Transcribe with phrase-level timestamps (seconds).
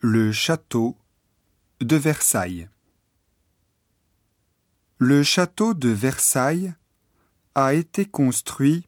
[0.00, 0.98] Le château
[1.80, 2.68] de Versailles.
[4.98, 6.74] Le château de Versailles
[7.54, 8.86] a été construit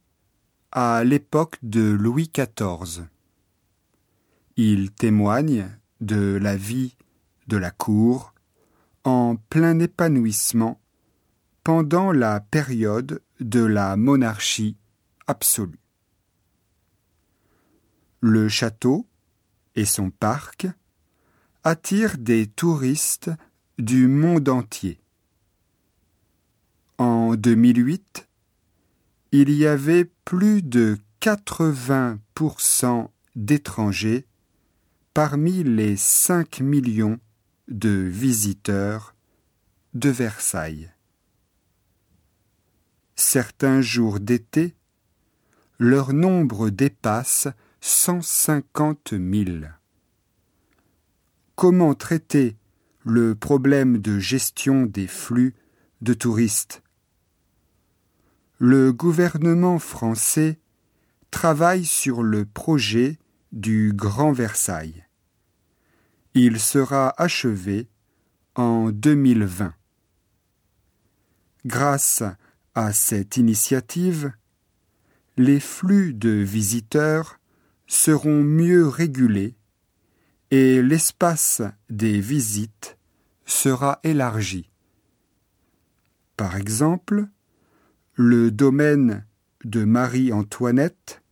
[0.71, 3.07] à l'époque de Louis XIV.
[4.57, 6.95] Il témoigne de la vie
[7.47, 8.35] de la cour
[9.05, 10.79] en plein épanouissement
[11.65, 14.77] pendant la période de la monarchie
[15.27, 15.81] absolue.
[18.21, 19.07] Le château
[19.75, 20.67] et son parc
[21.65, 23.31] attirent des touristes
[23.79, 25.01] du monde entier.
[26.99, 28.29] En 2008,
[29.33, 34.27] il y avait plus de 80% d'étrangers
[35.15, 37.19] parmi les 5 millions
[37.69, 39.15] de visiteurs
[39.95, 40.91] de Versailles.
[43.17, 44.75] Certains jours d'été,
[45.79, 47.49] leur nombre dépasse
[47.81, 49.67] 150 000.
[51.59, 52.57] Comment traiter
[53.05, 55.57] le problème de gestion des flux
[56.03, 56.85] de touristes
[58.61, 60.61] Le gouvernement français
[61.33, 63.19] travaille sur le projet
[63.51, 65.05] du Grand Versailles.
[66.35, 67.89] Il sera achevé
[68.55, 69.75] en 2020.
[71.67, 72.23] Grâce
[72.77, 74.31] à cette initiative,
[75.37, 77.41] les flux de visiteurs
[77.89, 79.58] seront mieux régulés
[80.51, 82.97] et l'espace des visites
[83.45, 84.71] sera élargi.
[86.37, 87.27] Par exemple,
[88.15, 89.27] le domaine
[89.65, 91.23] de Marie-Antoinette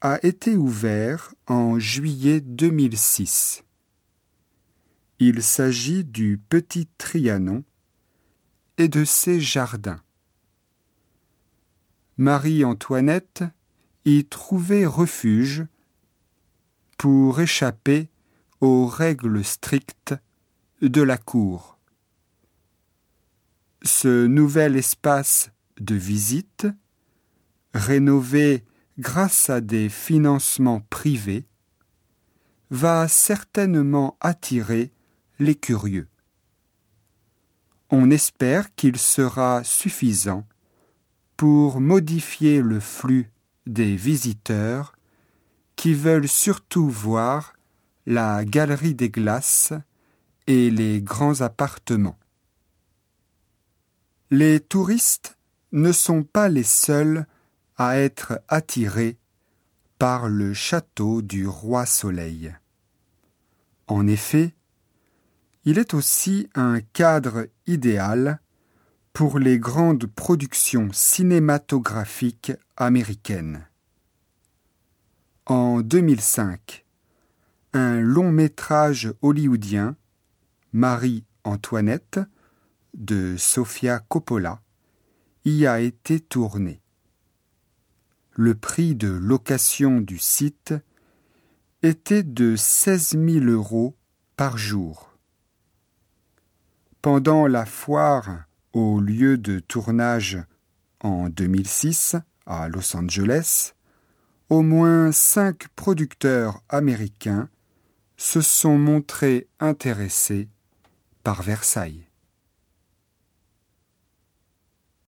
[0.00, 3.64] a été ouvert en juillet 2006.
[5.18, 7.64] Il s'agit du Petit Trianon
[8.78, 10.02] et de ses jardins.
[12.18, 13.44] Marie-Antoinette
[14.04, 15.66] y trouvait refuge
[16.96, 18.08] pour échapper
[18.60, 20.14] aux règles strictes
[20.82, 21.78] de la cour.
[23.82, 25.50] Ce nouvel espace
[25.80, 26.66] de visite,
[27.74, 28.64] rénové
[28.98, 31.46] grâce à des financements privés,
[32.70, 34.92] va certainement attirer
[35.38, 36.08] les curieux.
[37.90, 40.46] On espère qu'il sera suffisant
[41.36, 43.30] pour modifier le flux
[43.66, 44.96] des visiteurs
[45.76, 47.55] qui veulent surtout voir
[48.06, 49.72] la galerie des glaces
[50.46, 52.18] et les grands appartements.
[54.30, 55.36] Les touristes
[55.72, 57.26] ne sont pas les seuls
[57.76, 59.18] à être attirés
[59.98, 62.54] par le château du roi Soleil.
[63.88, 64.54] En effet,
[65.64, 68.40] il est aussi un cadre idéal
[69.12, 73.66] pour les grandes productions cinématographiques américaines.
[75.46, 76.85] En 2005,
[77.76, 79.96] un long métrage hollywoodien,
[80.72, 82.20] Marie-Antoinette,
[82.94, 84.62] de Sofia Coppola,
[85.44, 86.80] y a été tourné.
[88.32, 90.74] Le prix de location du site
[91.82, 93.94] était de 16 000 euros
[94.36, 95.12] par jour.
[97.02, 100.38] Pendant la foire au lieu de tournage
[101.00, 102.16] en 2006
[102.46, 103.74] à Los Angeles,
[104.48, 107.48] au moins cinq producteurs américains
[108.16, 110.48] se sont montrés intéressés
[111.22, 112.05] par Versailles.